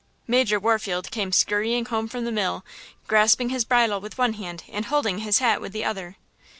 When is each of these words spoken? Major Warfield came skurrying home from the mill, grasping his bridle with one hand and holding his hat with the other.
Major 0.25 0.59
Warfield 0.59 1.11
came 1.11 1.29
skurrying 1.31 1.85
home 1.87 2.07
from 2.07 2.25
the 2.25 2.31
mill, 2.31 2.65
grasping 3.05 3.49
his 3.49 3.63
bridle 3.65 3.99
with 4.01 4.17
one 4.17 4.33
hand 4.33 4.63
and 4.67 4.85
holding 4.85 5.19
his 5.19 5.37
hat 5.37 5.61
with 5.61 5.73
the 5.73 5.85
other. 5.85 6.15